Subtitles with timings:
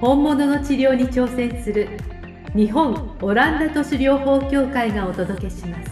[0.00, 1.88] 本物の治療に挑戦する
[2.56, 5.90] 日本オランダ都市療法協会がお届けします。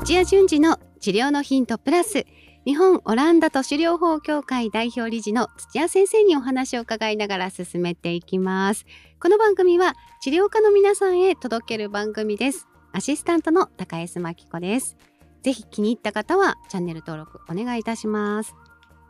[0.00, 2.24] 土屋順次の治療のヒントプラス
[2.64, 8.86] 日本オランダ都市療法協会代表理事の土屋先生にお話を伺いながら進めていきます。
[9.20, 12.66] この番組は治療家の皆さんへ届ける番組です。
[12.92, 14.96] アシスタントの高江真紀子です。
[15.42, 18.54] ぜひ気に入った方はチャンネル登録お願いいたします。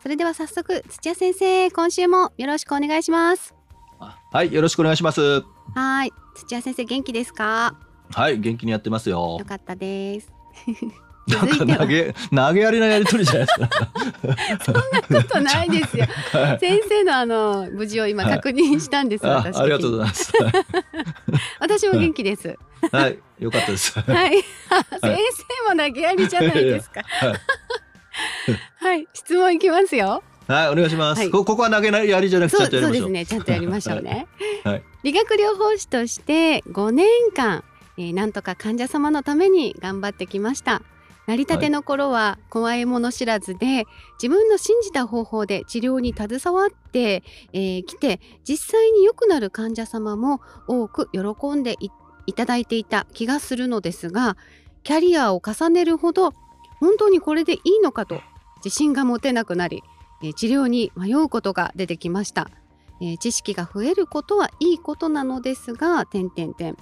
[0.03, 3.55] それでは早速土屋先生今週もよろしくお願いします
[4.33, 5.43] はいよろしくお願いします
[5.75, 7.79] はい土屋先生元気ですか？
[8.11, 10.33] はい元気にやってますよよかったです
[11.29, 13.69] なんか投げ投げやりなやりとりじゃないですか。
[14.65, 16.07] そんなことないですよ。
[16.33, 19.25] はい、先生のあの無事を今確認したんです。
[19.25, 20.33] はい、あありがとうございます。
[21.61, 22.59] 私も元気です。
[22.91, 24.01] はい、よかったです。
[24.01, 24.43] はい、
[25.01, 25.17] 先
[25.71, 27.03] 生も投げやりじゃないですか。
[27.05, 27.35] はい、
[28.83, 30.25] はい、質問いきますよ。
[30.49, 31.31] はい、お願いします。
[31.31, 33.05] こここは投げやりじゃなくてちゃんとやりましょう。
[33.05, 34.27] そうですね、ちゃんとやりましょうね。
[34.65, 37.63] はい、理学療法士として5年間、
[37.97, 40.83] えー、なんとか患者様のために頑張ってきました。
[41.29, 43.87] 成り立ての頃は怖いもの知らずで
[44.21, 51.77] 自分の信じた方法で治療に携わってき、えー、て実際に良くなる患者様も多く喜んで
[52.27, 54.37] いただいていた気がするのですが
[54.83, 56.33] キャリアを重ねるほど
[56.81, 58.21] 本当にこれでいいのかと
[58.65, 59.83] 自信が持てなくなり、
[60.23, 62.51] えー、治療に迷うことが出てきました、
[63.01, 66.77] えー、知識が増えることはいいことなのですが点々点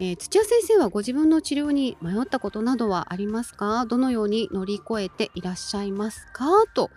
[0.00, 3.86] えー、土屋先生はご自分の治療に迷ったことなどはありますか？
[3.86, 6.46] どのように乗り越えていらっしゃいますか？
[6.74, 6.90] と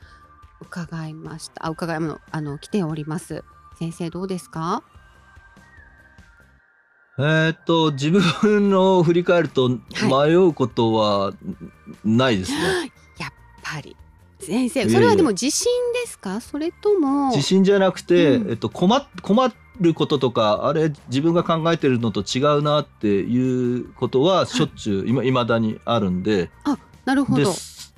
[0.60, 1.68] 伺いました。
[1.68, 3.44] あ伺いのあの来ております。
[3.78, 4.82] 先生どうですか？
[7.20, 9.70] えー、っと自分の振り返ると
[10.10, 11.34] 迷うことは
[12.04, 13.32] ないですね、はい、やっ
[13.62, 13.96] ぱり
[14.46, 17.30] 先生それはでも自信ですか、えー、それとも。
[17.30, 26.50] 自信じゃなくて、うん、えっと困困ることとかあれ自分が考えてるのと違うなっていうことはしょっちゅういまだにあるんで。
[26.64, 27.52] あなるほど。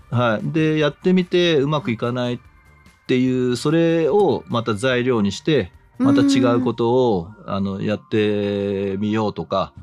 [0.09, 2.39] はい、でやってみてうまくいかないっ
[3.07, 9.73] ていうそれをまた材料にしてまた違うことをあのやってみようとか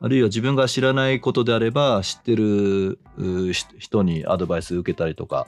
[0.00, 2.98] あるいは自分が知らないことであれば知ってる
[3.78, 5.46] 人にアドバイス受けたりとか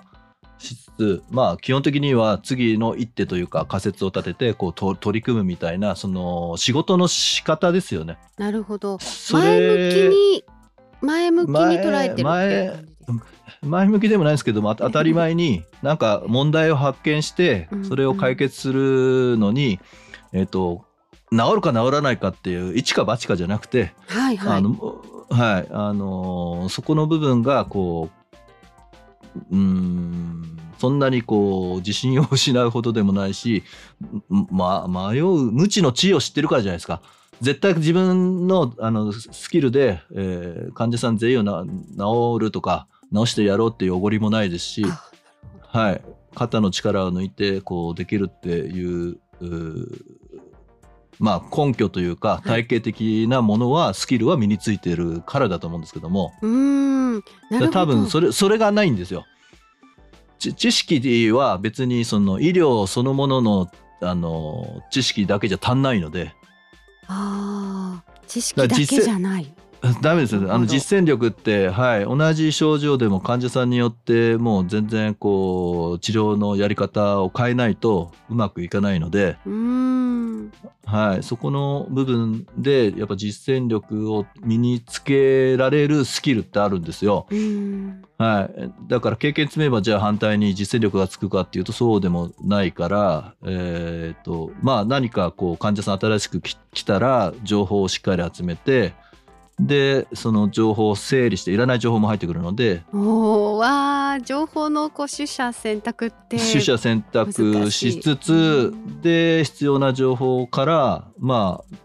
[0.59, 8.19] しつつまあ基本的には次の一手というか仮説を立ててこうと取り組むみたいなその仕事の仕方ですよね。
[8.39, 8.99] なるほど。
[9.33, 10.45] 前向きに
[11.01, 19.81] 前向きに捉えてるって前向きでもないですけども当たり前になんか問題を発見してそれを解決するのに、
[20.33, 20.85] えっ、と
[21.31, 28.24] 治るか治らないかっていう一か八かじゃなくて、はいはい、あのはいあのそこの部分がこう
[29.51, 33.63] うんそんなにこう自信を失うほどでもないし、
[34.29, 37.01] ま、迷う無知の知を知ってるからじゃないですか。
[37.41, 41.67] 絶対自分のあのスキルで、えー、患者さん全員を
[42.39, 44.85] 治るとか治してやろうっていうおごりもないですし、
[45.63, 46.03] はい、
[46.35, 49.19] 肩の力を抜いてこうできるっていう
[51.19, 56.35] まあ、根拠というか体系的なものはスキルは身についてるからだと思うんですけども。
[56.43, 57.23] うん。
[57.73, 59.25] 多分それそれがないんですよ。
[60.39, 63.71] 知識は別にその医療そのものの
[64.01, 66.35] あの知識だけじゃ足んないので。
[67.07, 69.55] あ知識だけじゃない。
[70.01, 70.53] ダメですよ。
[70.53, 79.37] あの実践力って、はい、同じ症状でも患者さんによってもう全然こう治療のやり方を変えないとうまくいかないので、
[80.85, 87.27] はい、そこの部分でやっぱ実践力を身につけられるスキルってあるんですよ。
[88.19, 98.95] はい、だから経験積めばじゃあ反対に実践力がつくかっていうとそうでもないから、えーとまあ、何かこう患者さん新しく来たら情報をしっかり集めて
[99.61, 111.77] でその情報を整理していらない情報も入ってくるのでおわ情報のこう取捨選択って取捨選択しつつで必要な情報からまあ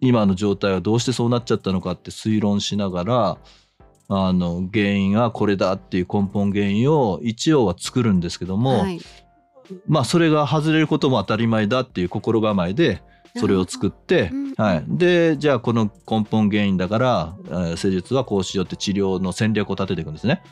[0.00, 3.38] 今の状態はどうしてそうなっちゃったのかって推論しながら
[4.08, 9.00] あの原因はこれだっていう根本原因を一応は作るんですけども、はい、
[9.88, 13.02] まあそれが外れることも当たり前だっていう心構えで
[13.36, 20.42] それを作って、はい、でじゃあこの根本原因だから、えー、施術はこうしようって治療の戦略を立てていくんですね。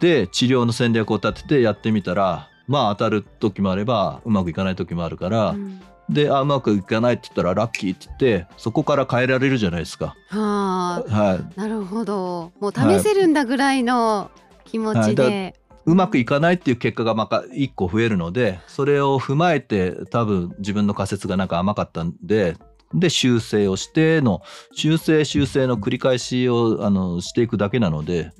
[0.00, 10.14] で治療の戦略を立ててやってみたらまあ当たる時もあればうまくいかない時もあるから、うん、であうまくいかないって言ったらラッキーって言ってそこから変えられるじゃないですか。
[10.28, 12.52] はあ、はい、なるほど。
[12.60, 14.30] もう試せるんだぐらいの
[14.64, 15.22] 気持ちで。
[15.22, 22.56] はいうまくいかないっていう結果がまた1個増えるのでそれを踏まえて多分自分の仮説がなんか甘かったんで
[22.94, 24.42] で修正をしての
[24.72, 28.32] 修正修正の繰り返しをあのしていくだけなので、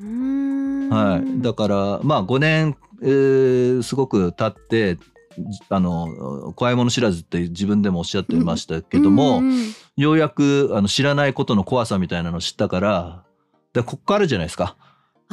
[0.90, 4.98] はい、だからまあ5年、えー、すごく経って
[5.70, 13.24] あの怖いもの知らずって自分でもおっしゃってましたけども、うんうんうん、ようやくあの知らないことの怖さみたいなのを知ったから
[13.72, 14.76] でこっからじゃないですか。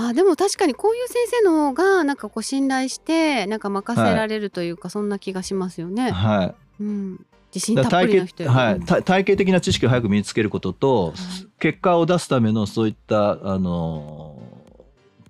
[0.01, 6.11] あでも確かにこういう先生の方がなんかこう信頼してなんか任せられるというか、はい、そんな気がしますよね。
[6.11, 11.15] はい、うん、自信たっぷりの人はい、体系的な知識を早く身につけることと、はい、
[11.59, 14.41] 結果を出すためのそういったあの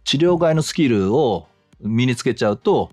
[0.03, 1.47] 治療外のスキルを
[1.79, 2.91] 身につけちゃうと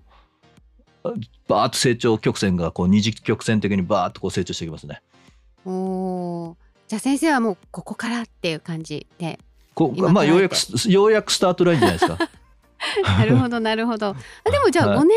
[1.03, 5.01] バーッと成長曲線がこう二次曲線的にバーッとこう成長していきますね。
[5.63, 6.55] お
[6.87, 9.39] じゃあ先生はもうここからっていう感じで
[9.77, 10.55] こまあようやく
[10.89, 12.17] ようやくスタートラインじゃないですか。
[13.19, 14.15] なるほどなるほど。
[14.43, 15.15] でもじゃあ5年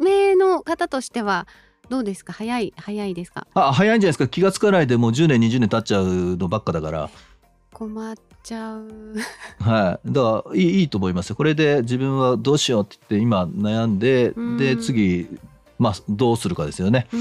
[0.00, 1.46] 目の方としては
[1.88, 2.32] どうですか？
[2.32, 3.46] 早い早いですか？
[3.54, 4.28] あ早いんじゃないですか。
[4.28, 7.10] 気が付かないでもう10年20年経っちゃうのばっかだから。
[7.72, 8.88] 困っちゃう。
[9.60, 10.12] はい。
[10.12, 11.36] だからいいいいと思いますよ。
[11.36, 15.28] これで自分はどうしようって言って今悩んでで次
[15.78, 17.06] まあどうするかですよね。
[17.12, 17.20] うん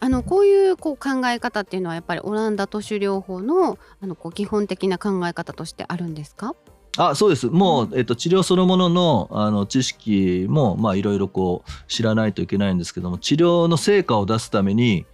[0.00, 6.54] あのこういうこう考え方っていうのはやっぱりオランダ都市療法のあのこう基本的な考え方としてあるんですか？
[6.96, 7.46] あそうです。
[7.46, 15.06] もう、えっと、治療そのもののあの知識もまあいろいろこう知らないといけないんですけども治療の成果を出すために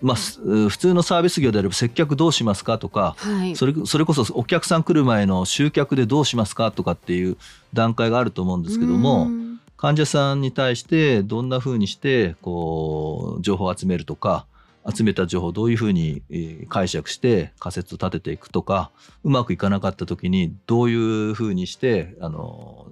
[0.00, 7.36] まあ、普通のサービス業であれば接客どうしますかとか、はい、それそれこそお客さん来る前の集客でどうしますかとかっていう
[7.72, 9.28] 段階があると思うんですけども
[9.76, 14.46] 患者さんに対してどんなふうにしてこう情報を集めるとか
[14.88, 16.22] 集めた情報をどういうふうに
[16.68, 18.90] 解釈して仮説を立てていくとか
[19.24, 22.86] うまくいかなかった時にどういうふうにしてあの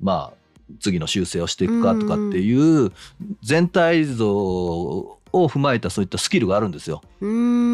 [0.00, 0.44] まあ
[0.80, 2.90] 次の修正をしていくかとかっていう
[3.42, 7.02] 全体像を踏まえたそういったスキルがあるんですよ。
[7.20, 7.73] うん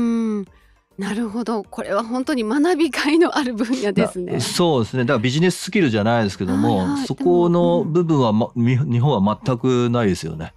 [1.00, 1.64] なるほど。
[1.64, 4.38] これは本当に学びがいのある分野ですね。
[4.38, 5.04] そうですね。
[5.04, 10.52] だからビジネススキルじゃないですけども、はいはい、そこの部分は、ま、日本は全くないですよね。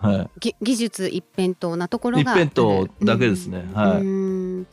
[0.00, 4.66] はい、技術一辺倒なところが一辺倒だけですね、うん、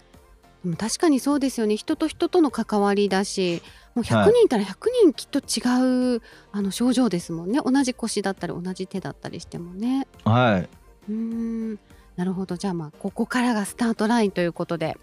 [0.66, 0.76] はい。
[0.78, 1.76] 確かにそうですよね。
[1.76, 3.62] 人と人との関わりだし
[3.96, 6.22] もう100人いたら100人きっと違う、はい、
[6.54, 7.60] あの症状ですもんね。
[7.62, 10.08] 同じ腰だったり同じ手だったりしてもね。
[10.24, 10.70] はい。
[11.10, 11.80] うん
[12.20, 12.58] なるほど。
[12.58, 14.98] じゃあまあここからがスタートラインということで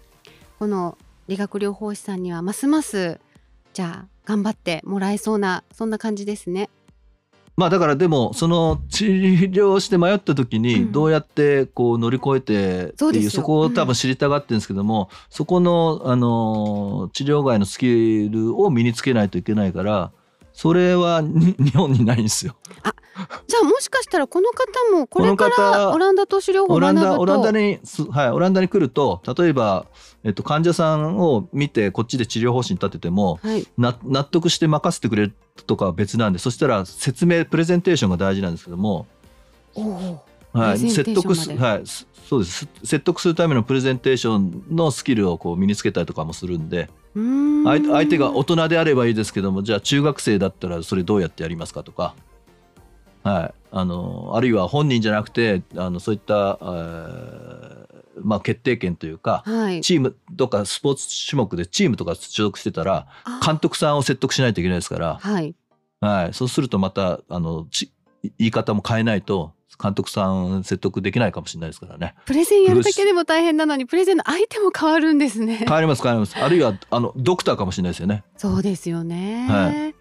[0.59, 3.19] この理学療法士さんにはますます
[3.73, 6.69] じゃあ頑張ってもらえそうなそんな感じですね。
[7.55, 9.05] まあだからでもその治
[9.51, 20.11] 療して迷った時にどうやってこう乗り越えてっていう、そこを多分知りたがってるんですけども、そこのあの治療外のスキルを身につけないといけないから
[20.57, 22.55] それは日本にないんですよ。
[22.81, 22.91] あ
[23.45, 29.85] じゃあもしかしたらこの方もこれからオランダ都市療法オランダオランダにはいオランダに来ると例えば
[30.23, 35.33] えっと患者さんを見てこっちで治療方針立てても、はい、納得して任せてくれる
[35.67, 39.05] とかは別なんでそしたら説明プレゼンテーションが大事なんですけども。
[40.53, 41.81] はい、説得す、はい、
[42.27, 42.67] そうです。
[42.83, 46.89] 説得するためのプレゼンテーションのスキルをこう身につけたりとかもするんで
[47.63, 52.15] 相手が大人であればいいですけどもじゃあ中学生だったらそれどうやってやりますかとか、
[53.23, 57.87] はい、あのあるいは本人じゃなくてあのそういった、えー
[58.21, 63.07] まあ、決定権というか、はい、チームとかスポーツ種目でチームとか所属してたら
[63.45, 65.55] 監督さんを説得しないといけないですから、はい。
[65.99, 67.91] はい、そうするとまたあのち
[68.37, 72.15] 言い方も変えないと監督さん説得できないかもしれないですからね。
[72.25, 75.57] プレゼンやるだけでも大変なのにプレゼンの相手も変わるんですね。
[75.65, 76.37] 変わります変わります。
[76.37, 78.23] あるいはあのドクターかもしれないですよね。
[78.37, 79.45] そうですよね。
[79.49, 79.95] はい、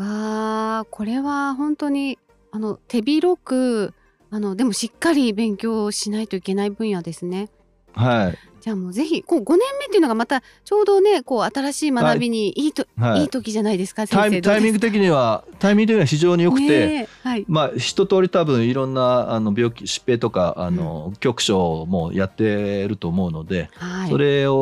[0.00, 2.18] わあこれは本当に
[2.50, 3.94] あの手広く
[4.30, 7.48] あのでもしっかり勉強しないといけない分野ですね。
[7.92, 8.38] はい。
[8.60, 12.70] じゃあもうぜひこう5年目っていうのがまたちょうどねこう新しい学びにい。
[12.70, 24.54] いと、はい、いい時じゃないですかタイタイミング的にはタイミング的には非常に良くて、はい、まあ一通り多分いろんなあの病気疾病とかあの、うん、局所もやってると思うので、はい、それを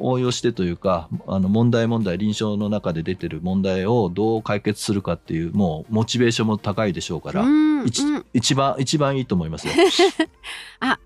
[0.00, 7.86] 応用してというかあの問題問題臨床の中で出てる問題をどう解決するかっていうもうモチベーションも高いでしょうから、うん、
[8.32, 9.72] 一番一番いいと思いますよ。
[10.80, 10.98] あ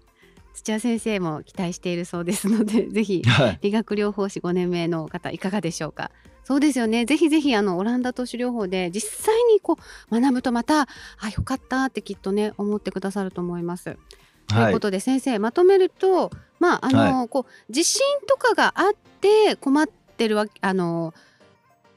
[0.58, 3.22] 土屋先生も期待しているそうですので ぜひ
[3.62, 6.10] 理学療法士5年目の方いかがでしょうか？
[6.44, 9.76] そうですよねぜひぜひあのオランダ都市療法で実際にこ
[10.10, 10.88] う学ぶとまた
[11.18, 13.98] あよかったってきっとね思ってくださると思います。
[14.46, 19.86] ということで先生まとめるとまああの、はい、こう地震とかがあって困っ
[20.16, 21.12] てるわあの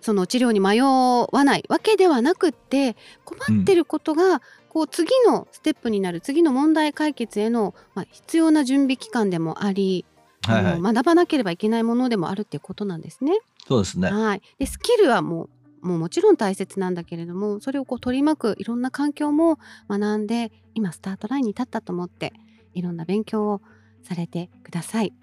[0.01, 10.05] その治療に迷わないわけではなくって困ってることがこう次のステップになる次の問題解決への、まあ、必要な準備期間でもあり、
[10.43, 13.33] はいはい、学ばなければいけないものでもあるっていうことなんですね。
[13.67, 15.49] そうですね、はい、でスキルはも
[15.81, 19.59] うもうもちろん大切なんだけれどもそれをこう取り巻くいろんな環境も
[19.89, 22.31] 学んで今スタートラインに立ったと思って
[22.73, 23.61] いろんな勉強を
[24.03, 25.13] されてください。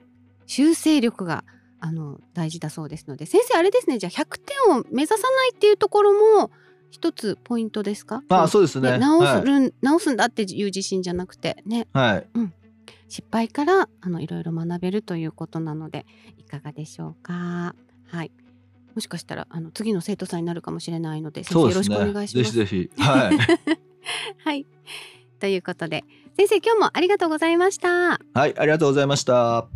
[0.44, 1.42] 修正力が
[1.80, 3.24] あの大事だそうですので。
[3.24, 3.96] 先生あれですね。
[3.96, 6.50] じゃあ100点を目指さないっていうところも
[6.90, 8.22] 一つポイントですか？
[8.28, 8.98] あそうですね。
[8.98, 11.62] 直す、はい、直すんだっていう自信じゃなくて。
[11.66, 12.26] ね、はい。
[12.34, 12.52] うん、
[13.08, 16.06] 失敗からあのいろいろ学べるということなので
[16.38, 17.74] いかがでしょうか？
[18.08, 18.32] はい。
[18.94, 22.44] もしかしたらあの次の生徒さんになるかもしれないので先生よろしくお願いします。
[22.44, 22.90] ぜひぜひ。
[22.98, 23.38] はい、
[24.44, 24.66] はい、
[25.38, 26.04] ということで
[26.36, 27.88] 先生今日もありがとうございました。
[28.34, 29.68] はいありがとうございました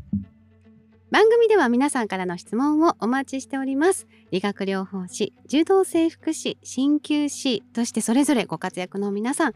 [1.12, 4.06] 番組では皆さんからの質問をお待ちしております。
[4.30, 9.52] 理学療法士柔道整復師鍼灸師としてそれぞれご活躍の皆さん。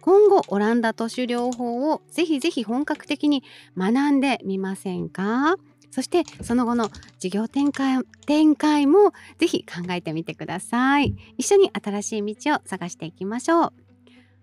[0.00, 3.42] 今後オランダ都市療法をぜひぜひ本格的に
[3.76, 5.56] 学んでみませんか？
[5.90, 11.16] そしてその後の事業展開展開もぜひ考えてみてください。
[11.36, 13.72] 一緒に新しい道を探していきましょう。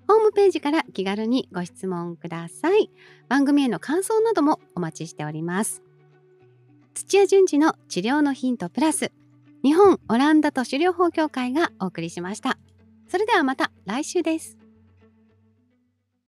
[0.09, 2.91] ホームページから気軽にご質問ください。
[3.29, 5.83] 番組への感想などもお待ちしております。
[6.93, 9.11] 土屋順次の治療のヒントプラス
[9.63, 12.57] 日本オランダ都市療法協会がお送りしました。
[13.07, 14.58] それではまた来週です。